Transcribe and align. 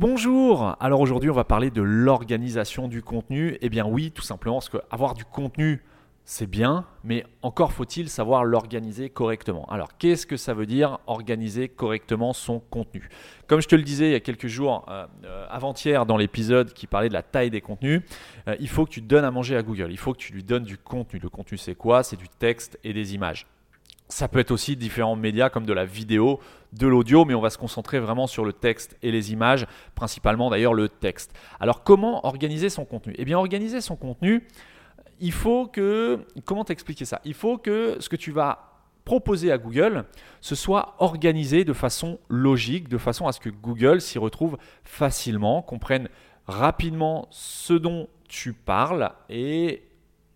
Bonjour 0.00 0.76
Alors 0.78 1.00
aujourd'hui 1.00 1.28
on 1.28 1.34
va 1.34 1.42
parler 1.42 1.72
de 1.72 1.82
l'organisation 1.82 2.86
du 2.86 3.02
contenu. 3.02 3.58
Eh 3.62 3.68
bien 3.68 3.84
oui, 3.84 4.12
tout 4.12 4.22
simplement 4.22 4.58
parce 4.58 4.68
que 4.68 4.76
avoir 4.92 5.14
du 5.14 5.24
contenu 5.24 5.82
c'est 6.24 6.46
bien, 6.46 6.86
mais 7.02 7.26
encore 7.42 7.72
faut-il 7.72 8.08
savoir 8.08 8.44
l'organiser 8.44 9.10
correctement. 9.10 9.66
Alors 9.68 9.98
qu'est-ce 9.98 10.24
que 10.24 10.36
ça 10.36 10.54
veut 10.54 10.66
dire 10.66 11.00
organiser 11.08 11.68
correctement 11.68 12.32
son 12.32 12.60
contenu? 12.60 13.08
Comme 13.48 13.60
je 13.60 13.66
te 13.66 13.74
le 13.74 13.82
disais 13.82 14.10
il 14.10 14.12
y 14.12 14.14
a 14.14 14.20
quelques 14.20 14.46
jours, 14.46 14.86
euh, 14.88 15.04
euh, 15.24 15.46
avant-hier 15.50 16.06
dans 16.06 16.16
l'épisode 16.16 16.72
qui 16.74 16.86
parlait 16.86 17.08
de 17.08 17.14
la 17.14 17.24
taille 17.24 17.50
des 17.50 17.60
contenus, 17.60 18.02
euh, 18.46 18.54
il 18.60 18.68
faut 18.68 18.84
que 18.84 18.90
tu 18.90 19.00
donnes 19.00 19.24
à 19.24 19.32
manger 19.32 19.56
à 19.56 19.64
Google, 19.64 19.88
il 19.90 19.98
faut 19.98 20.12
que 20.12 20.18
tu 20.18 20.32
lui 20.32 20.44
donnes 20.44 20.62
du 20.62 20.78
contenu. 20.78 21.18
Le 21.18 21.28
contenu 21.28 21.58
c'est 21.58 21.74
quoi? 21.74 22.04
C'est 22.04 22.14
du 22.14 22.28
texte 22.28 22.78
et 22.84 22.92
des 22.92 23.16
images. 23.16 23.48
Ça 24.08 24.26
peut 24.26 24.38
être 24.38 24.50
aussi 24.50 24.74
différents 24.74 25.16
médias 25.16 25.50
comme 25.50 25.66
de 25.66 25.72
la 25.72 25.84
vidéo, 25.84 26.40
de 26.72 26.86
l'audio, 26.86 27.24
mais 27.24 27.34
on 27.34 27.40
va 27.40 27.50
se 27.50 27.58
concentrer 27.58 28.00
vraiment 28.00 28.26
sur 28.26 28.44
le 28.44 28.54
texte 28.54 28.96
et 29.02 29.10
les 29.10 29.32
images, 29.32 29.66
principalement 29.94 30.48
d'ailleurs 30.48 30.74
le 30.74 30.88
texte. 30.88 31.34
Alors 31.60 31.84
comment 31.84 32.26
organiser 32.26 32.70
son 32.70 32.84
contenu? 32.86 33.14
Eh 33.18 33.24
bien 33.24 33.38
organiser 33.38 33.80
son 33.80 33.96
contenu, 33.96 34.46
il 35.20 35.32
faut 35.32 35.66
que... 35.66 36.24
Comment 36.44 36.64
t'expliquer 36.64 37.04
ça? 37.04 37.20
Il 37.24 37.34
faut 37.34 37.58
que 37.58 37.96
ce 38.00 38.08
que 38.08 38.16
tu 38.16 38.32
vas 38.32 38.64
proposer 39.04 39.52
à 39.52 39.58
Google, 39.58 40.04
ce 40.40 40.54
soit 40.54 40.94
organisé 40.98 41.64
de 41.64 41.72
façon 41.72 42.18
logique, 42.28 42.88
de 42.88 42.98
façon 42.98 43.26
à 43.26 43.32
ce 43.32 43.40
que 43.40 43.48
Google 43.48 44.00
s'y 44.00 44.18
retrouve 44.18 44.58
facilement, 44.84 45.62
comprenne 45.62 46.08
rapidement 46.46 47.26
ce 47.30 47.72
dont 47.74 48.08
tu 48.28 48.52
parles 48.52 49.12
et 49.30 49.82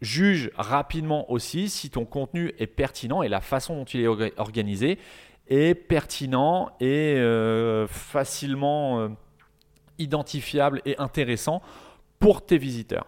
juge 0.02 0.50
rapidement 0.56 1.30
aussi 1.30 1.70
si 1.70 1.88
ton 1.88 2.04
contenu 2.04 2.52
est 2.58 2.66
pertinent 2.66 3.22
et 3.22 3.28
la 3.28 3.40
façon 3.40 3.76
dont 3.76 3.84
il 3.84 4.00
est 4.00 4.38
organisé 4.38 4.98
est 5.46 5.74
pertinent 5.74 6.72
et 6.80 7.14
euh, 7.16 7.86
facilement 7.86 9.00
euh, 9.00 9.08
identifiable 9.98 10.82
et 10.84 10.98
intéressant 10.98 11.62
pour 12.18 12.44
tes 12.44 12.58
visiteurs. 12.58 13.06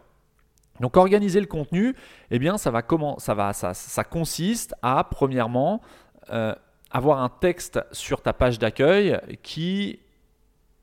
Donc 0.81 0.97
organiser 0.97 1.41
le 1.41 1.47
contenu, 1.47 1.95
eh 2.31 2.39
bien 2.39 2.59
ça 2.59 2.71
va 2.71 2.83
comment 2.83 3.19
ça 3.19 3.35
va 3.35 3.53
ça, 3.53 4.05
consiste 4.05 4.75
à 4.83 5.05
premièrement 5.05 5.81
euh, 6.31 6.55
avoir 6.91 7.23
un 7.23 7.29
texte 7.29 7.81
sur 7.93 8.23
ta 8.23 8.33
page 8.33 8.59
d'accueil 8.59 9.19
qui 9.43 9.99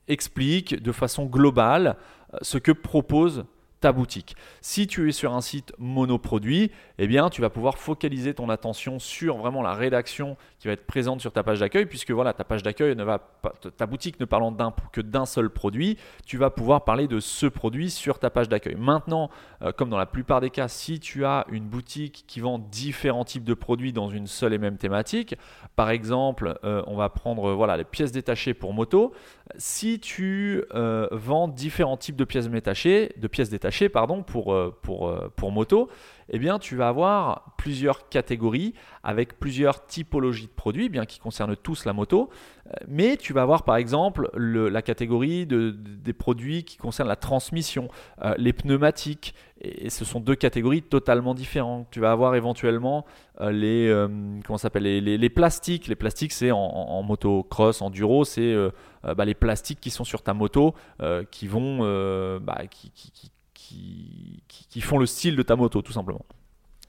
explique 0.08 0.82
de 0.82 0.92
façon 0.92 1.26
globale 1.26 1.96
ce 2.42 2.58
que 2.58 2.72
propose 2.72 3.46
ta 3.82 3.92
boutique. 3.92 4.36
Si 4.62 4.88
tu 4.88 5.10
es 5.10 5.12
sur 5.12 5.34
un 5.34 5.42
site 5.42 5.74
monoproduit, 5.80 6.72
eh 7.00 7.08
bien, 7.08 7.30
tu 7.30 7.42
vas 7.42 7.50
pouvoir 7.50 7.78
focaliser 7.78 8.34
ton 8.34 8.48
attention 8.48 9.00
sur 9.00 9.38
vraiment 9.38 9.64
la 9.64 9.74
rédaction 9.74 10.38
qui 10.60 10.68
va 10.68 10.74
être 10.74 10.86
présente 10.86 11.20
sur 11.20 11.34
ta 11.34 11.42
page 11.42 11.60
d'accueil, 11.60 11.88
puisque 11.88 12.12
voilà, 12.12 12.32
ta 12.34 12.44
page 12.44 12.62
d'accueil 12.62 12.96
ne 12.96 13.04
va 13.04 13.18
pas, 13.18 13.54
ta 13.76 13.88
boutique 13.88 14.20
ne 14.20 14.26
parlant 14.26 14.56
que 14.92 15.02
d'un 15.02 15.26
seul 15.26 15.50
produit, 15.50 15.98
tu 16.26 16.38
vas 16.38 16.52
pouvoir 16.52 16.84
parler 16.84 17.08
de 17.08 17.20
ce 17.20 17.48
produit 17.48 17.90
sur 17.90 18.20
ta 18.20 18.30
page 18.30 18.48
d'accueil. 18.48 18.76
Maintenant, 18.76 19.32
euh, 19.64 19.72
comme 19.72 19.90
dans 19.90 19.98
la 19.98 20.06
plupart 20.06 20.42
des 20.42 20.52
cas, 20.52 20.68
si 20.68 21.00
tu 21.00 21.26
as 21.26 21.46
une 21.52 21.66
boutique 21.66 22.26
qui 22.28 22.40
vend 22.40 22.60
différents 22.60 23.26
types 23.26 23.44
de 23.44 23.56
produits 23.56 23.94
dans 23.94 24.10
une 24.10 24.28
seule 24.28 24.54
et 24.54 24.60
même 24.60 24.78
thématique, 24.78 25.36
par 25.76 25.90
exemple, 25.90 26.60
euh, 26.64 26.84
on 26.86 26.96
va 26.96 27.10
prendre 27.10 27.54
voilà 27.54 27.78
les 27.78 27.84
pièces 27.84 28.12
détachées 28.12 28.54
pour 28.54 28.74
moto. 28.74 29.14
Si 29.58 30.00
tu 30.00 30.64
euh, 30.74 31.08
vends 31.12 31.48
différents 31.48 31.98
types 31.98 32.16
de 32.16 32.24
pièces 32.24 32.50
détachées, 32.50 33.90
pardon, 33.90 34.24
pour, 34.24 34.54
euh, 34.54 34.76
euh, 34.90 35.30
pour 35.36 35.52
moto, 35.52 35.90
eh 36.30 36.40
bien, 36.40 36.60
tu 36.60 36.76
vas 36.76 36.88
avoir 36.88 37.56
plusieurs 37.58 38.10
catégories 38.10 38.74
avec 39.04 39.40
plusieurs 39.40 39.86
typologies 39.86 40.48
de 40.48 40.52
produits, 40.52 40.90
bien 40.90 41.06
qui 41.06 41.20
concernent 41.20 41.56
tous 41.56 41.86
la 41.86 41.94
moto. 41.94 42.30
Mais 42.88 43.18
tu 43.18 43.34
vas 43.34 43.42
avoir 43.42 43.64
par 43.64 43.76
exemple 43.76 44.30
la 44.36 44.82
catégorie 44.82 45.46
de, 45.46 45.72
des 45.72 46.14
produits 46.14 46.64
qui 46.64 46.78
concernent 46.78 47.10
la 47.10 47.18
transmission, 47.18 47.90
les 48.38 48.54
pneumatiques. 48.54 49.36
Et, 49.62 49.90
ce 49.90 50.06
sont 50.06 50.20
deux 50.20 50.36
catégories 50.36 50.82
totalement 50.82 51.34
différentes. 51.34 51.88
Tu 51.92 52.00
vas 52.00 52.12
avoir 52.12 52.36
éventuellement 52.36 53.06
les, 53.40 53.92
comment 54.46 54.58
s'appelle, 54.58 54.84
les, 54.84 55.02
les, 55.02 55.30
plastiques. 55.30 55.88
Les 55.88 55.96
plastiques, 55.96 56.32
c'est 56.32 56.52
en, 56.52 56.58
en, 56.58 57.04
motocross, 57.04 57.82
enduro, 57.82 58.26
c'est 58.26 58.56
bah, 59.04 59.26
les 59.26 59.34
plastiques 59.34 59.80
qui 59.80 59.90
sont 59.90 60.04
sur 60.04 60.22
ta 60.22 60.34
moto 60.34 60.74
qui 61.32 61.48
vont, 61.48 61.80
bah, 62.40 62.62
qui, 62.70 62.92
qui 62.92 63.32
qui, 64.70 64.82
font 64.82 64.98
le 64.98 65.06
style 65.06 65.36
de 65.36 65.44
ta 65.44 65.56
moto, 65.56 65.82
tout 65.82 65.94
simplement 65.94 66.26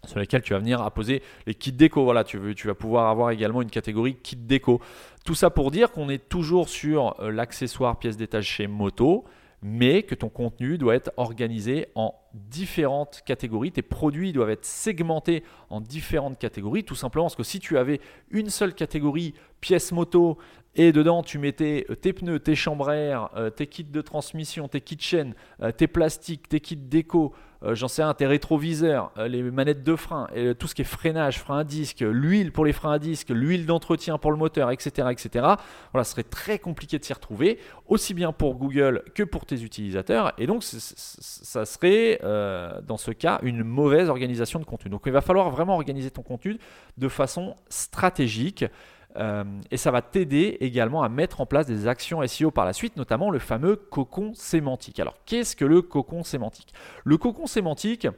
sur 0.04 0.18
lesquels 0.18 0.42
tu 0.42 0.52
vas 0.52 0.58
venir 0.58 0.82
apposer 0.82 1.22
les 1.46 1.54
kits 1.54 1.70
déco. 1.70 2.02
Voilà, 2.02 2.24
tu, 2.24 2.36
veux, 2.36 2.56
tu 2.56 2.66
vas 2.66 2.74
pouvoir 2.74 3.08
avoir 3.08 3.30
également 3.30 3.62
une 3.62 3.70
catégorie 3.70 4.16
kit 4.16 4.34
déco. 4.34 4.80
Tout 5.24 5.36
ça 5.36 5.48
pour 5.48 5.70
dire 5.70 5.92
qu'on 5.92 6.08
est 6.08 6.28
toujours 6.28 6.68
sur 6.68 7.14
euh, 7.20 7.30
l'accessoire 7.30 7.96
pièce 8.00 8.16
détachée 8.16 8.66
moto, 8.66 9.24
mais 9.62 10.02
que 10.02 10.14
ton 10.14 10.28
contenu 10.28 10.76
doit 10.76 10.96
être 10.96 11.12
organisé 11.16 11.86
en 11.94 12.14
différentes 12.34 13.22
catégories. 13.24 13.70
Tes 13.70 13.82
produits 13.82 14.32
doivent 14.32 14.50
être 14.50 14.64
segmentés 14.64 15.44
en 15.70 15.80
différentes 15.80 16.38
catégories, 16.38 16.82
tout 16.84 16.96
simplement 16.96 17.26
parce 17.26 17.36
que 17.36 17.44
si 17.44 17.60
tu 17.60 17.78
avais 17.78 18.00
une 18.30 18.50
seule 18.50 18.74
catégorie 18.74 19.34
pièce 19.60 19.92
moto 19.92 20.38
et 20.74 20.92
dedans 20.92 21.22
tu 21.22 21.38
mettais 21.38 21.86
euh, 21.90 21.94
tes 21.94 22.12
pneus, 22.12 22.40
tes 22.40 22.54
chambres 22.54 22.90
air, 22.90 23.30
euh, 23.36 23.50
tes 23.50 23.66
kits 23.66 23.84
de 23.84 24.00
transmission, 24.00 24.68
tes 24.68 24.80
kits 24.80 24.96
chaînes, 24.98 25.34
tes 25.76 25.86
plastiques, 25.86 26.48
tes 26.48 26.60
kits 26.60 26.76
déco, 26.76 27.34
euh, 27.64 27.74
j'en 27.74 27.88
sais 27.88 28.02
un, 28.02 28.12
tes 28.14 28.26
rétroviseurs, 28.26 29.12
euh, 29.18 29.28
les 29.28 29.42
manettes 29.42 29.84
de 29.84 29.94
frein, 29.94 30.28
et 30.34 30.54
tout 30.54 30.66
ce 30.66 30.74
qui 30.74 30.82
est 30.82 30.86
freinage, 30.86 31.38
frein 31.38 31.58
à 31.58 31.64
disque, 31.64 32.00
l'huile 32.00 32.50
pour 32.50 32.64
les 32.64 32.72
freins 32.72 32.92
à 32.92 32.98
disque, 32.98 33.30
l'huile 33.30 33.66
d'entretien 33.66 34.18
pour 34.18 34.32
le 34.32 34.36
moteur, 34.36 34.70
etc., 34.70 35.08
etc. 35.10 35.46
Voilà, 35.92 36.04
ce 36.04 36.12
serait 36.12 36.24
très 36.24 36.58
compliqué 36.58 36.98
de 36.98 37.04
s'y 37.04 37.12
retrouver, 37.12 37.58
aussi 37.86 38.14
bien 38.14 38.32
pour 38.32 38.56
Google 38.56 39.04
que 39.14 39.22
pour 39.22 39.46
tes 39.46 39.62
utilisateurs. 39.62 40.32
Et 40.38 40.46
donc, 40.46 40.64
ça 40.64 41.64
serait 41.64 42.18
euh, 42.24 42.80
dans 42.82 42.96
ce 42.96 43.12
cas 43.12 43.38
une 43.42 43.62
mauvaise 43.62 44.08
organisation 44.08 44.58
de 44.58 44.64
contenu. 44.64 44.90
Donc, 44.90 45.02
il 45.06 45.12
va 45.12 45.20
falloir 45.20 45.50
vraiment 45.50 45.74
organiser 45.74 46.10
ton 46.10 46.22
contenu 46.22 46.58
de 46.98 47.08
façon 47.08 47.54
stratégique. 47.68 48.64
Euh, 49.16 49.44
et 49.70 49.76
ça 49.76 49.90
va 49.90 50.02
t'aider 50.02 50.56
également 50.60 51.02
à 51.02 51.08
mettre 51.08 51.40
en 51.40 51.46
place 51.46 51.66
des 51.66 51.86
actions 51.86 52.26
SEO 52.26 52.50
par 52.50 52.64
la 52.64 52.72
suite, 52.72 52.96
notamment 52.96 53.30
le 53.30 53.38
fameux 53.38 53.76
cocon 53.76 54.32
sémantique. 54.34 55.00
Alors, 55.00 55.16
qu'est-ce 55.26 55.54
que 55.56 55.64
le 55.64 55.82
cocon 55.82 56.22
sémantique? 56.22 56.72
Le 57.04 57.18
cocon 57.18 57.46
sémantique, 57.46 58.08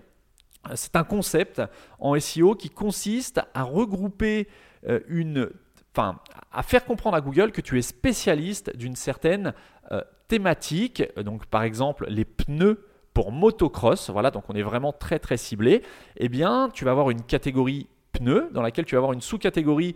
c'est 0.74 0.96
un 0.96 1.04
concept 1.04 1.62
en 1.98 2.18
SEO 2.18 2.54
qui 2.54 2.70
consiste 2.70 3.40
à 3.54 3.62
regrouper 3.62 4.48
euh, 4.88 5.00
une. 5.08 5.50
Enfin, 5.96 6.18
à 6.50 6.64
faire 6.64 6.84
comprendre 6.84 7.16
à 7.16 7.20
Google 7.20 7.52
que 7.52 7.60
tu 7.60 7.78
es 7.78 7.82
spécialiste 7.82 8.76
d'une 8.76 8.96
certaine 8.96 9.54
euh, 9.92 10.00
thématique. 10.26 11.04
Donc, 11.18 11.46
par 11.46 11.62
exemple, 11.62 12.06
les 12.08 12.24
pneus 12.24 12.84
pour 13.12 13.30
motocross, 13.30 14.10
voilà, 14.10 14.32
donc 14.32 14.44
on 14.48 14.54
est 14.54 14.62
vraiment 14.62 14.92
très 14.92 15.20
très 15.20 15.36
ciblé, 15.36 15.82
eh 16.16 16.28
bien, 16.28 16.68
tu 16.74 16.84
vas 16.84 16.90
avoir 16.90 17.10
une 17.10 17.22
catégorie 17.22 17.86
pneus 18.12 18.48
dans 18.52 18.60
laquelle 18.60 18.84
tu 18.84 18.96
vas 18.96 18.98
avoir 18.98 19.12
une 19.12 19.20
sous-catégorie 19.20 19.94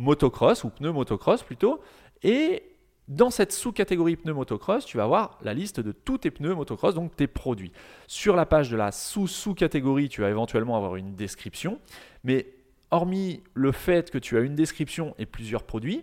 motocross 0.00 0.64
ou 0.64 0.70
pneus 0.70 0.92
motocross 0.92 1.42
plutôt. 1.42 1.80
Et 2.22 2.64
dans 3.06 3.30
cette 3.30 3.52
sous-catégorie 3.52 4.16
pneus 4.16 4.34
motocross, 4.34 4.84
tu 4.84 4.96
vas 4.96 5.04
avoir 5.04 5.38
la 5.42 5.52
liste 5.52 5.80
de 5.80 5.92
tous 5.92 6.18
tes 6.18 6.30
pneus 6.30 6.54
motocross, 6.54 6.94
donc 6.94 7.14
tes 7.14 7.26
produits. 7.26 7.72
Sur 8.06 8.34
la 8.34 8.46
page 8.46 8.70
de 8.70 8.76
la 8.76 8.92
sous-sous-catégorie, 8.92 10.08
tu 10.08 10.22
vas 10.22 10.30
éventuellement 10.30 10.76
avoir 10.76 10.96
une 10.96 11.14
description. 11.14 11.78
Mais 12.24 12.46
hormis 12.90 13.42
le 13.54 13.72
fait 13.72 14.10
que 14.10 14.18
tu 14.18 14.36
as 14.36 14.40
une 14.40 14.54
description 14.54 15.14
et 15.18 15.26
plusieurs 15.26 15.64
produits, 15.64 16.02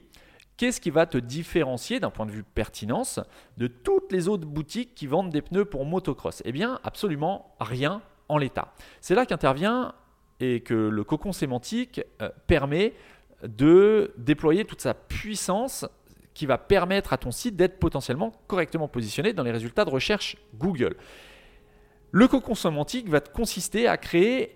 qu'est-ce 0.57 0.79
qui 0.79 0.89
va 0.89 1.05
te 1.05 1.17
différencier 1.17 1.99
d'un 1.99 2.09
point 2.09 2.25
de 2.25 2.31
vue 2.31 2.43
pertinence 2.43 3.19
de 3.57 3.67
toutes 3.67 4.11
les 4.11 4.27
autres 4.27 4.45
boutiques 4.45 4.93
qui 4.95 5.07
vendent 5.07 5.31
des 5.31 5.41
pneus 5.41 5.65
pour 5.65 5.85
motocross? 5.85 6.41
Eh 6.45 6.51
bien, 6.51 6.79
absolument 6.83 7.55
rien 7.59 8.01
en 8.29 8.37
l'état. 8.37 8.73
C'est 9.01 9.15
là 9.15 9.25
qu'intervient 9.25 9.93
et 10.39 10.61
que 10.61 10.73
le 10.73 11.03
cocon 11.03 11.31
sémantique 11.31 12.01
euh, 12.21 12.29
permet 12.45 12.93
de 13.43 14.13
déployer 14.17 14.65
toute 14.65 14.81
sa 14.81 14.93
puissance 14.93 15.85
qui 16.33 16.45
va 16.45 16.57
permettre 16.57 17.13
à 17.13 17.17
ton 17.17 17.31
site 17.31 17.55
d'être 17.55 17.79
potentiellement 17.79 18.31
correctement 18.47 18.87
positionné 18.87 19.33
dans 19.33 19.43
les 19.43 19.51
résultats 19.51 19.85
de 19.85 19.89
recherche 19.89 20.37
Google. 20.55 20.95
Le 22.11 22.27
cocon 22.27 22.55
sémantique 22.55 23.09
va 23.09 23.19
consister 23.19 23.87
à 23.87 23.97
créer 23.97 24.55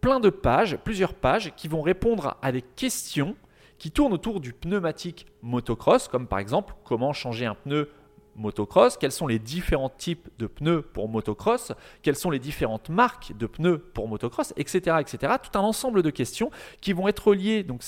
plein 0.00 0.20
de 0.20 0.30
pages, 0.30 0.76
plusieurs 0.84 1.14
pages 1.14 1.52
qui 1.56 1.66
vont 1.66 1.82
répondre 1.82 2.36
à 2.42 2.52
des 2.52 2.62
questions 2.62 3.36
qui 3.78 3.90
tournent 3.90 4.12
autour 4.12 4.40
du 4.40 4.52
pneumatique 4.52 5.26
motocross, 5.42 6.08
comme 6.08 6.28
par 6.28 6.38
exemple 6.38 6.74
comment 6.84 7.12
changer 7.12 7.46
un 7.46 7.54
pneu 7.54 7.90
motocross, 8.36 8.96
quels 8.96 9.12
sont 9.12 9.26
les 9.26 9.38
différents 9.38 9.88
types 9.88 10.28
de 10.38 10.46
pneus 10.46 10.82
pour 10.82 11.08
motocross, 11.08 11.72
quelles 12.02 12.16
sont 12.16 12.30
les 12.30 12.38
différentes 12.38 12.88
marques 12.88 13.32
de 13.36 13.46
pneus 13.46 13.78
pour 13.78 14.08
motocross, 14.08 14.52
etc. 14.56 14.96
etc. 15.00 15.34
Tout 15.42 15.58
un 15.58 15.62
ensemble 15.62 16.02
de 16.02 16.10
questions 16.10 16.50
qui 16.80 16.92
vont 16.92 17.08
être 17.08 17.34
liées. 17.34 17.62
Donc 17.62 17.82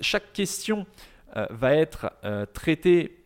chaque 0.00 0.32
question 0.32 0.86
euh, 1.36 1.46
va 1.50 1.74
être 1.74 2.12
euh, 2.24 2.46
traitée 2.46 3.25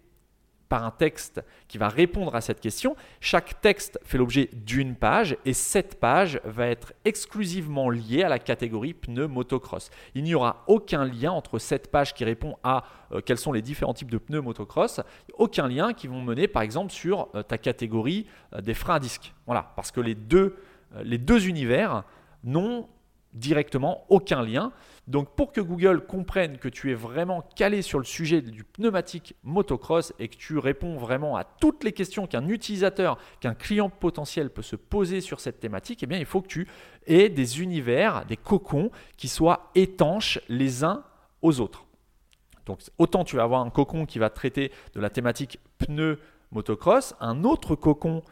par 0.71 0.85
un 0.85 0.93
texte 0.93 1.43
qui 1.69 1.77
va 1.77 1.89
répondre 1.89 2.35
à 2.35 2.41
cette 2.41 2.61
question. 2.61 2.97
Chaque 3.21 3.61
texte 3.61 3.99
fait 4.05 4.17
l'objet 4.17 4.49
d'une 4.53 4.95
page 4.95 5.37
et 5.45 5.53
cette 5.53 5.99
page 5.99 6.41
va 6.45 6.69
être 6.69 6.95
exclusivement 7.05 7.91
liée 7.91 8.23
à 8.23 8.29
la 8.29 8.39
catégorie 8.39 8.95
pneu 8.95 9.27
motocross. 9.27 9.91
Il 10.15 10.23
n'y 10.23 10.35
aura 10.35 10.63
aucun 10.69 11.05
lien 11.05 11.33
entre 11.33 11.59
cette 11.59 11.91
page 11.91 12.15
qui 12.15 12.25
répond 12.25 12.57
à 12.63 12.85
euh, 13.13 13.21
quels 13.21 13.37
sont 13.37 13.53
les 13.53 13.63
différents 13.63 13.95
types 13.95 14.11
de 14.11 14.19
pneus 14.19 14.41
motocross, 14.41 15.01
aucun 15.35 15.67
lien 15.67 15.93
qui 15.93 16.07
vont 16.07 16.23
mener 16.23 16.47
par 16.47 16.63
exemple 16.63 16.93
sur 16.93 17.29
euh, 17.35 17.43
ta 17.43 17.59
catégorie 17.59 18.27
euh, 18.55 18.61
des 18.61 18.75
freins 18.75 18.95
à 18.95 19.01
disque. 19.01 19.35
Voilà, 19.47 19.73
parce 19.75 19.91
que 19.91 20.01
les 20.01 20.15
deux, 20.15 20.57
les 21.03 21.19
deux 21.19 21.49
univers 21.49 22.05
n'ont 22.45 22.89
directement 23.33 24.05
aucun 24.09 24.43
lien. 24.43 24.73
Donc 25.07 25.35
pour 25.35 25.53
que 25.53 25.61
Google 25.61 26.07
comprenne 26.07 26.59
que 26.59 26.69
tu 26.69 26.91
es 26.91 26.95
vraiment 26.95 27.43
calé 27.57 27.83
sur 27.83 27.99
le 27.99 28.05
sujet 28.05 28.43
du 28.43 28.65
pneumatique 28.65 29.35
motocross 29.43 30.13
et 30.19 30.29
que 30.29 30.37
tu 30.37 30.59
réponds 30.59 30.97
vraiment 30.97 31.37
à 31.37 31.45
toutes 31.45 31.85
les 31.85 31.93
questions 31.93 32.27
qu'un 32.27 32.49
utilisateur, 32.49 33.19
qu'un 33.41 33.55
client 33.55 33.89
potentiel 33.89 34.51
peut 34.51 34.63
se 34.63 34.77
poser 34.77 35.21
sur 35.21 35.41
cette 35.41 35.61
thématique, 35.61 36.03
eh 36.03 36.07
bien 36.07 36.19
il 36.19 36.27
faut 36.27 36.43
que 36.43 36.49
tu 36.49 36.69
aies 37.07 37.29
des 37.29 37.61
univers, 37.61 38.25
des 38.27 38.37
cocons 38.37 38.91
qui 39.17 39.29
soient 39.29 39.71
étanches 39.75 40.39
les 40.49 40.85
uns 40.85 41.03
aux 41.43 41.61
autres. 41.61 41.87
Donc 42.67 42.81
autant 42.99 43.25
tu 43.25 43.37
vas 43.37 43.43
avoir 43.43 43.63
un 43.63 43.71
cocon 43.71 44.07
qui 44.07 44.19
va 44.19 44.31
traiter 44.31 44.71
de 44.95 45.01
la 45.01 45.11
thématique 45.11 45.59
pneu 45.79 46.21
motocross, 46.53 47.15
un 47.21 47.45
autre 47.45 47.75
cocon 47.75 48.23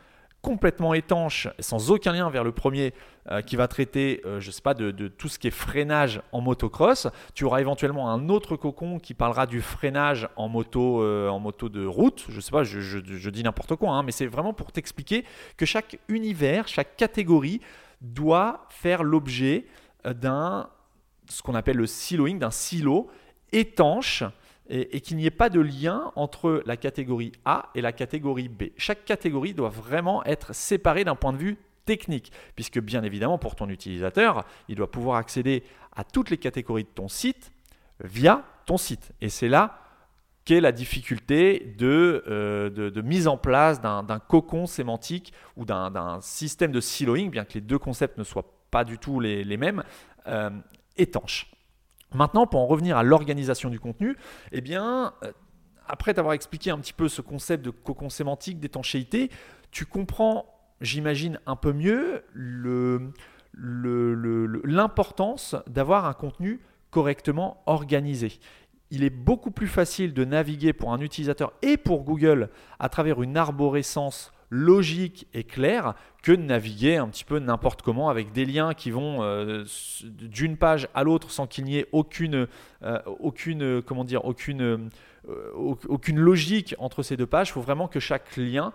complètement 0.43 0.95
étanche, 0.95 1.49
sans 1.59 1.91
aucun 1.91 2.13
lien 2.13 2.31
vers 2.31 2.45
le 2.45 2.53
premier, 2.53 2.95
euh, 3.31 3.43
qui 3.43 3.57
va 3.57 3.69
traiter, 3.69 4.23
euh, 4.25 4.41
je 4.41 4.51
sais 4.51 4.63
pas, 4.63 4.75
de, 4.75 5.09
tout 5.09 5.29
ce 5.29 5.39
qui 5.39 5.49
est 5.49 5.53
freinage 5.53 6.23
en 6.33 6.41
motocross. 6.41 7.09
Tu 7.35 7.45
auras 7.45 7.61
éventuellement 7.61 8.11
un 8.11 8.29
autre 8.29 8.57
cocon 8.57 8.99
qui 8.99 9.15
parlera 9.15 9.47
du 9.47 9.61
freinage 9.61 10.29
en 10.37 10.49
moto, 10.49 11.03
euh, 11.03 11.29
en 11.29 11.39
moto 11.39 11.69
de 11.69 11.85
route. 11.85 12.25
Je 12.31 12.41
sais 12.41 12.53
pas, 12.53 12.65
je, 12.65 13.29
dis 13.31 13.43
n'importe 13.43 13.77
quoi, 13.77 13.91
hein, 13.91 14.03
mais 14.03 14.13
c'est 14.13 14.27
vraiment 14.27 14.53
pour 14.53 14.73
t'expliquer 14.73 15.25
que 15.57 15.67
chaque 15.67 15.99
univers, 16.09 16.69
chaque 16.69 16.97
catégorie 16.97 17.61
doit 18.01 18.67
faire 18.71 19.03
l'objet 19.03 19.67
d'un, 20.05 20.71
ce 21.29 21.43
qu'on 21.43 21.55
appelle 21.57 21.77
le 21.77 21.87
siloing, 21.87 22.37
d'un 22.37 22.53
silo 22.53 23.09
étanche 23.53 24.23
et, 24.69 25.01
qu'il 25.01 25.17
n'y 25.17 25.27
ait 25.27 25.31
pas 25.31 25.49
de 25.49 25.61
lien 25.61 26.13
entre 26.15 26.63
la 26.67 26.77
catégorie 26.77 27.33
A 27.45 27.71
et 27.75 27.81
la 27.81 27.93
catégorie 27.93 28.49
B. 28.49 28.65
Chaque 28.77 29.05
catégorie 29.05 29.55
doit 29.55 29.71
vraiment 29.71 30.25
être 30.25 30.55
séparée 30.55 31.05
d'un 31.05 31.15
point 31.15 31.33
de 31.33 31.39
vue 31.39 31.57
technique, 31.85 32.33
puisque 32.55 32.79
bien 32.81 33.03
évidemment 33.03 33.39
pour 33.39 33.57
ton 33.57 33.69
utilisateur, 33.69 34.45
il 34.69 34.77
doit 34.77 34.91
pouvoir 34.91 35.17
accéder 35.17 35.63
à 35.97 36.05
toutes 36.05 36.31
les 36.31 36.37
catégories 36.37 36.85
de 36.85 36.89
ton 36.89 37.09
site 37.09 37.51
via 38.01 38.45
ton 38.67 38.77
site. 38.77 39.13
Et 39.21 39.31
c'est 39.31 39.49
là 39.49 39.81
qu'est 40.45 40.61
la 40.61 40.73
difficulté 40.73 41.75
de, 41.79 42.25
euh, 42.29 43.03
mise 43.03 43.27
en 43.29 43.37
place 43.37 43.81
d'un 43.81 44.19
cocon 44.19 44.67
sémantique 44.67 45.33
ou 45.57 45.65
d'un 45.65 46.19
système 46.21 46.73
de 46.73 46.81
siloing, 46.81 47.29
bien 47.29 47.45
que 47.45 47.55
les 47.55 47.61
deux 47.61 47.79
concepts 47.79 48.19
ne 48.19 48.25
soient 48.25 48.51
pas 48.71 48.85
du 48.85 48.99
tout 48.99 49.21
les, 49.21 49.57
mêmes, 49.57 49.83
euh, 50.27 50.51
étanche. 50.97 51.51
Maintenant, 52.15 52.47
pour 52.47 52.61
en 52.61 52.67
revenir 52.67 52.97
à 52.97 53.03
l'organisation 53.03 53.69
du 53.69 53.79
contenu, 53.81 54.17
eh 54.53 54.61
bien, 54.61 55.13
euh, 55.23 55.33
après 55.87 56.15
t'avoir 56.15 56.35
expliqué 56.35 56.71
un 56.71 56.79
petit 56.79 56.93
peu 56.93 57.09
ce 57.09 57.21
concept 57.23 57.65
de 57.65 57.71
cocon 57.71 58.09
sémantique, 58.11 58.61
d'étanchéité, 58.61 59.31
tu 59.71 59.87
comprends, 59.87 60.47
j'imagine, 60.81 61.41
un 61.47 61.57
peu 61.57 61.73
mieux 61.73 62.25
l'importance 64.65 65.57
d'avoir 65.67 66.07
un 66.07 66.13
contenu 66.15 66.61
correctement 66.91 67.63
organisé. 67.67 68.39
Il 68.91 69.05
est 69.05 69.11
beaucoup 69.11 69.51
plus 69.51 69.67
facile 69.67 70.15
de 70.15 70.25
naviguer 70.25 70.73
pour 70.73 70.93
un 70.95 71.01
utilisateur 71.01 71.53
et 71.61 71.77
pour 71.77 72.05
Google 72.05 72.49
à 72.79 72.89
travers 72.89 73.23
une 73.23 73.37
arborescence 73.37 74.33
logique 74.51 75.27
et 75.35 75.45
claire 75.45 75.95
que 76.23 76.33
de 76.33 76.43
naviguer 76.43 76.97
un 76.97 77.09
petit 77.09 77.25
peu 77.25 77.39
n'importe 77.39 77.83
comment 77.83 78.09
avec 78.09 78.33
des 78.33 78.45
liens 78.45 78.75
qui 78.75 78.91
vont 78.91 79.23
euh, 79.23 79.65
d'une 80.05 80.57
page 80.57 80.89
à 80.95 81.05
l'autre 81.05 81.31
sans 81.31 81.47
qu'il 81.47 81.65
n'y 81.65 81.79
ait 81.79 81.87
aucune, 81.93 82.47
euh, 82.83 82.99
aucune, 83.21 83.83
comment 83.83 84.05
dire, 84.05 84.25
aucune, 84.25 84.63
euh, 85.29 85.53
aucune 85.55 86.19
logique 86.19 86.75
entre 86.79 87.03
ces 87.03 87.17
deux 87.17 87.27
pages. 87.27 87.49
Il 87.51 87.53
faut 87.53 87.61
vraiment 87.61 87.89
que 87.89 88.01
chaque 88.01 88.37
lien 88.37 88.73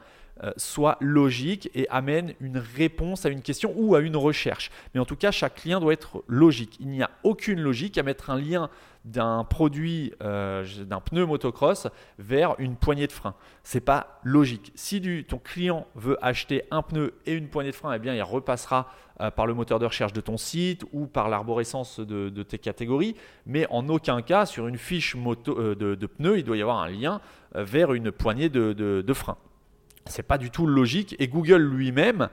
soit 0.57 0.97
logique 0.99 1.69
et 1.75 1.87
amène 1.89 2.33
une 2.39 2.57
réponse 2.57 3.23
à 3.23 3.29
une 3.29 3.43
question 3.43 3.71
ou 3.77 3.93
à 3.93 3.99
une 3.99 4.17
recherche. 4.17 4.71
Mais 4.93 4.99
en 4.99 5.05
tout 5.05 5.15
cas, 5.15 5.29
chaque 5.29 5.63
lien 5.63 5.79
doit 5.79 5.93
être 5.93 6.23
logique. 6.27 6.75
Il 6.79 6.87
n'y 6.87 7.03
a 7.03 7.11
aucune 7.21 7.61
logique 7.61 7.99
à 7.99 8.03
mettre 8.03 8.31
un 8.31 8.41
lien 8.41 8.71
d'un 9.05 9.43
produit, 9.43 10.13
euh, 10.23 10.65
d'un 10.85 11.01
pneu 11.01 11.25
motocross 11.25 11.87
vers 12.19 12.55
une 12.59 12.75
poignée 12.75 13.07
de 13.07 13.11
frein. 13.11 13.35
C'est 13.63 13.81
pas 13.81 14.19
logique. 14.23 14.71
Si 14.75 15.25
ton 15.27 15.39
client 15.39 15.87
veut 15.95 16.17
acheter 16.21 16.63
un 16.71 16.81
pneu 16.81 17.13
et 17.25 17.33
une 17.33 17.49
poignée 17.49 17.71
de 17.71 17.75
frein, 17.75 17.93
eh 17.93 17.99
bien, 17.99 18.15
il 18.15 18.23
repassera 18.23 18.89
euh, 19.19 19.29
par 19.29 19.45
le 19.45 19.53
moteur 19.53 19.79
de 19.79 19.85
recherche 19.85 20.13
de 20.13 20.21
ton 20.21 20.37
site 20.37 20.85
ou 20.93 21.05
par 21.05 21.27
l'arborescence 21.27 21.99
de, 21.99 22.43
tes 22.43 22.57
catégories. 22.57 23.15
Mais 23.45 23.67
en 23.69 23.89
aucun 23.89 24.21
cas, 24.21 24.45
sur 24.45 24.67
une 24.67 24.77
fiche 24.77 25.15
moto, 25.15 25.57
euh, 25.59 25.75
de, 25.75 26.05
pneu, 26.05 26.37
il 26.37 26.43
doit 26.43 26.57
y 26.57 26.61
avoir 26.61 26.79
un 26.79 26.89
lien 26.89 27.19
vers 27.55 27.93
une 27.93 28.11
poignée 28.11 28.49
de, 28.49 28.73
de 28.73 29.13
frein. 29.13 29.37
C'est 30.05 30.23
pas 30.23 30.37
du 30.37 30.49
tout 30.49 30.65
logique 30.65 31.15
et 31.19 31.27
Google 31.27 31.61
lui-même 31.61 32.29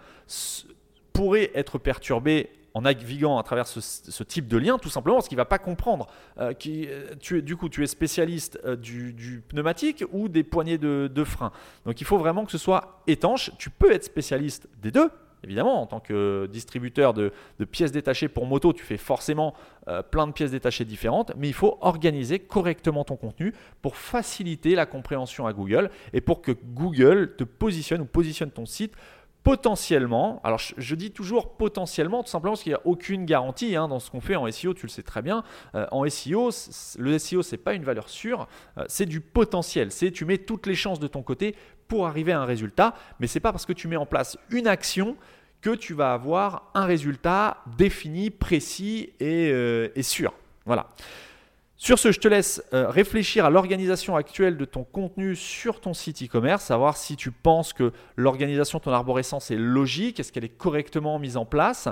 pourrait 1.13 1.51
être 1.55 1.79
perturbé 1.79 2.51
en 2.75 2.83
naviguant 2.83 3.39
à 3.39 3.43
travers 3.43 3.67
ce, 3.67 4.23
type 4.23 4.47
de 4.47 4.57
lien, 4.57 4.79
tout 4.79 4.91
simplement 4.91 5.17
parce 5.17 5.29
qu'il 5.29 5.37
ne 5.37 5.41
va 5.41 5.47
pas 5.47 5.59
comprendre. 5.59 6.07
Euh, 6.39 6.53
qui, 6.53 6.87
euh, 6.89 7.15
tu 7.19 7.43
du 7.43 7.57
coup, 7.57 7.69
tu 7.69 7.83
es 7.83 7.87
spécialiste 7.87 8.59
euh, 8.65 8.77
du, 8.77 9.43
pneumatique 9.49 10.05
ou 10.13 10.29
des 10.29 10.45
poignées 10.45 10.79
de, 10.79 11.11
de 11.13 11.25
frein. 11.25 11.53
Donc 11.85 12.01
il 12.01 12.05
faut 12.05 12.19
vraiment 12.19 12.45
que 12.45 12.53
ce 12.53 12.59
soit 12.59 13.03
étanche. 13.07 13.51
Tu 13.59 13.71
peux 13.71 13.93
être 13.93 14.05
spécialiste 14.05 14.69
des 14.83 14.91
deux, 14.91 15.11
Évidemment, 15.43 15.81
en 15.81 15.87
tant 15.87 16.01
que 16.01 16.47
distributeur 16.53 17.15
de, 17.15 17.33
pièces 17.71 17.93
détachées 17.93 18.29
pour 18.29 18.45
moto, 18.45 18.75
tu 18.75 18.85
fais 18.85 18.99
forcément 18.99 19.55
plein 20.11 20.27
de 20.27 20.33
pièces 20.33 20.51
détachées 20.51 20.85
différentes, 20.85 21.33
mais 21.35 21.49
il 21.49 21.55
faut 21.55 21.79
organiser 21.81 22.39
correctement 22.39 23.05
ton 23.05 23.17
contenu 23.17 23.55
pour 23.81 23.97
faciliter 23.97 24.75
la 24.75 24.85
compréhension 24.85 25.47
à 25.47 25.55
Google 25.55 25.91
et 26.13 26.21
pour 26.21 26.43
que 26.43 26.53
Google 26.53 27.37
te 27.39 27.45
positionne 27.45 28.03
ou 28.03 28.05
positionne 28.05 28.51
ton 28.51 28.67
site 28.67 28.93
potentiellement, 29.43 30.41
alors 30.45 30.59
je, 30.59 30.95
dis 30.95 31.11
toujours 31.13 31.57
potentiellement, 31.57 32.23
tout 32.23 32.29
simplement 32.29 32.53
parce 32.53 32.63
qu'il 32.63 32.73
n'y 32.73 32.77
a 32.77 32.87
aucune 32.87 33.25
garantie 33.25 33.75
hein, 33.75 33.89
dans 33.89 33.99
ce 33.99 34.11
qu'on 34.11 34.21
fait 34.21 34.37
en 34.37 34.51
SEO, 34.51 34.75
tu 34.75 34.87
le 34.87 34.91
sais 34.91 35.03
très 35.03 35.23
bien. 35.23 35.45
Euh, 35.75 35.87
en 35.93 36.09
SEO, 36.09 36.51
le 36.99 37.19
SEO, 37.19 37.43
c'est 37.43 37.57
pas 37.57 37.75
une 37.75 37.85
valeur 37.85 38.09
sûre, 38.09 38.49
euh, 38.77 38.85
c'est 38.89 39.07
du 39.07 39.21
potentiel. 39.21 39.93
C'est 39.93 40.11
tu 40.11 40.25
mets 40.25 40.39
toutes 40.39 40.67
les 40.67 40.75
chances 40.75 41.01
de 41.01 41.07
ton 41.07 41.23
côté 41.23 41.55
pour 41.89 42.07
arriver 42.07 42.33
à 42.33 42.41
un 42.41 42.45
résultat, 42.45 42.95
mais 43.19 43.27
c'est 43.27 43.41
pas 43.41 43.53
parce 43.53 43.67
que 43.67 43.73
tu 43.73 43.89
mets 43.89 43.97
en 43.97 44.07
place 44.07 44.37
une 44.51 44.67
action 44.67 45.17
que 45.63 45.75
tu 45.75 45.95
vas 45.95 46.13
avoir 46.13 46.71
un 46.75 46.85
résultat 46.85 47.59
défini, 47.79 48.31
précis 48.31 49.13
et, 49.21 49.51
euh, 49.51 49.89
et 49.95 50.03
sûr. 50.03 50.33
Voilà. 50.67 50.89
Sur 51.83 51.99
ce, 51.99 52.13
je 52.13 52.21
te 52.21 52.29
laisse 52.29 52.63
euh, 52.75 52.91
réfléchir 52.91 53.47
à 53.47 53.51
l'organisation 53.51 54.15
actuelle 54.15 54.59
de 54.59 54.67
ton 54.67 54.85
contenu 54.85 55.35
sur 55.35 55.81
ton 55.81 55.95
site 55.95 56.23
e-commerce, 56.23 56.63
savoir 56.63 56.99
si 56.99 57.17
tu 57.17 57.31
penses 57.31 57.73
que 57.73 57.95
l'organisation 58.17 58.77
de 58.77 58.85
ton 58.85 58.93
arborescence 58.93 59.51
est 59.51 59.57
logique, 59.57 60.21
est-ce 60.21 60.31
qu'elle 60.31 60.45
est 60.45 60.51
correctement 60.51 61.19
mise 61.19 61.39
en 61.39 61.47
place, 61.47 61.89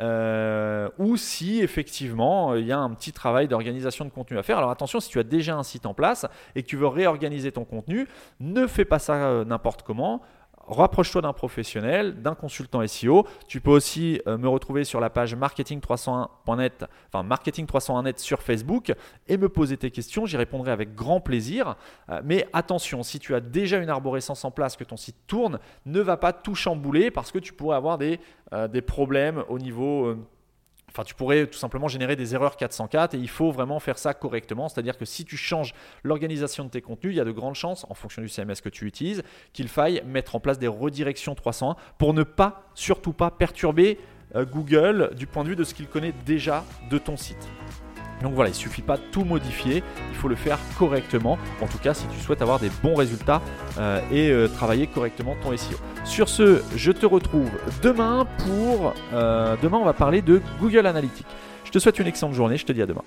euh, 0.00 0.88
ou 0.98 1.16
si 1.16 1.60
effectivement 1.60 2.56
il 2.56 2.66
y 2.66 2.72
a 2.72 2.80
un 2.80 2.90
petit 2.90 3.12
travail 3.12 3.46
d'organisation 3.46 4.04
de 4.04 4.10
contenu 4.10 4.38
à 4.38 4.42
faire. 4.42 4.58
Alors 4.58 4.72
attention, 4.72 4.98
si 4.98 5.08
tu 5.08 5.20
as 5.20 5.24
déjà 5.24 5.54
un 5.54 5.62
site 5.62 5.86
en 5.86 5.94
place 5.94 6.26
et 6.56 6.64
que 6.64 6.68
tu 6.68 6.76
veux 6.76 6.88
réorganiser 6.88 7.52
ton 7.52 7.64
contenu, 7.64 8.08
ne 8.40 8.66
fais 8.66 8.84
pas 8.84 8.98
ça 8.98 9.14
euh, 9.14 9.44
n'importe 9.44 9.82
comment 9.84 10.20
rapproche-toi 10.68 11.22
d'un 11.22 11.32
professionnel, 11.32 12.20
d'un 12.22 12.34
consultant 12.34 12.86
SEO. 12.86 13.26
Tu 13.46 13.60
peux 13.60 13.70
aussi 13.70 14.20
euh, 14.26 14.38
me 14.38 14.48
retrouver 14.48 14.84
sur 14.84 15.00
la 15.00 15.10
page 15.10 15.34
marketing301.net, 15.34 16.84
enfin 17.12 17.26
marketing301net 17.26 18.18
sur 18.18 18.42
Facebook 18.42 18.92
et 19.26 19.36
me 19.36 19.48
poser 19.48 19.76
tes 19.76 19.90
questions. 19.90 20.26
J'y 20.26 20.36
répondrai 20.36 20.70
avec 20.70 20.94
grand 20.94 21.20
plaisir. 21.20 21.76
Euh, 22.10 22.20
mais 22.24 22.46
attention, 22.52 23.02
si 23.02 23.18
tu 23.18 23.34
as 23.34 23.40
déjà 23.40 23.78
une 23.78 23.90
arborescence 23.90 24.44
en 24.44 24.50
place, 24.50 24.76
que 24.76 24.84
ton 24.84 24.96
site 24.96 25.16
tourne, 25.26 25.58
ne 25.86 26.00
va 26.00 26.16
pas 26.16 26.32
tout 26.32 26.54
chambouler 26.54 27.10
parce 27.10 27.32
que 27.32 27.38
tu 27.38 27.52
pourrais 27.52 27.76
avoir 27.76 27.98
des, 27.98 28.20
euh, 28.52 28.68
des 28.68 28.82
problèmes 28.82 29.44
au 29.48 29.58
niveau 29.58 30.14
Enfin, 30.88 31.04
tu 31.04 31.14
pourrais 31.14 31.46
tout 31.46 31.58
simplement 31.58 31.88
générer 31.88 32.16
des 32.16 32.34
erreurs 32.34 32.56
404 32.56 33.14
et 33.14 33.18
il 33.18 33.28
faut 33.28 33.50
vraiment 33.50 33.78
faire 33.78 33.98
ça 33.98 34.14
correctement. 34.14 34.68
C'est-à-dire 34.68 34.96
que 34.96 35.04
si 35.04 35.24
tu 35.24 35.36
changes 35.36 35.74
l'organisation 36.02 36.64
de 36.64 36.70
tes 36.70 36.80
contenus, 36.80 37.14
il 37.14 37.16
y 37.16 37.20
a 37.20 37.24
de 37.24 37.30
grandes 37.30 37.54
chances, 37.54 37.86
en 37.88 37.94
fonction 37.94 38.22
du 38.22 38.28
CMS 38.28 38.60
que 38.62 38.68
tu 38.68 38.86
utilises, 38.86 39.22
qu'il 39.52 39.68
faille 39.68 40.02
mettre 40.06 40.34
en 40.34 40.40
place 40.40 40.58
des 40.58 40.68
redirections 40.68 41.34
301 41.34 41.76
pour 41.98 42.14
ne 42.14 42.22
pas, 42.22 42.62
surtout 42.74 43.12
pas, 43.12 43.30
perturber 43.30 43.98
euh, 44.34 44.44
Google 44.44 45.14
du 45.14 45.26
point 45.26 45.44
de 45.44 45.50
vue 45.50 45.56
de 45.56 45.64
ce 45.64 45.74
qu'il 45.74 45.86
connaît 45.86 46.14
déjà 46.24 46.64
de 46.90 46.98
ton 46.98 47.16
site. 47.16 47.48
Donc 48.22 48.34
voilà, 48.34 48.50
il 48.50 48.54
suffit 48.54 48.82
pas 48.82 48.96
de 48.96 49.02
tout 49.12 49.24
modifier, 49.24 49.82
il 50.10 50.16
faut 50.16 50.28
le 50.28 50.36
faire 50.36 50.58
correctement. 50.78 51.38
En 51.60 51.66
tout 51.66 51.78
cas, 51.78 51.94
si 51.94 52.06
tu 52.08 52.18
souhaites 52.18 52.42
avoir 52.42 52.58
des 52.58 52.70
bons 52.82 52.94
résultats 52.94 53.40
euh, 53.78 54.00
et 54.10 54.30
euh, 54.30 54.48
travailler 54.48 54.86
correctement 54.86 55.36
ton 55.42 55.56
SEO. 55.56 55.76
Sur 56.04 56.28
ce, 56.28 56.62
je 56.76 56.92
te 56.92 57.06
retrouve 57.06 57.50
demain 57.82 58.26
pour... 58.46 58.94
Euh, 59.12 59.56
demain, 59.62 59.78
on 59.78 59.84
va 59.84 59.92
parler 59.92 60.22
de 60.22 60.40
Google 60.60 60.86
Analytics. 60.86 61.26
Je 61.64 61.70
te 61.70 61.78
souhaite 61.78 61.98
une 61.98 62.06
excellente 62.06 62.34
journée, 62.34 62.56
je 62.56 62.64
te 62.66 62.72
dis 62.72 62.82
à 62.82 62.86
demain. 62.86 63.04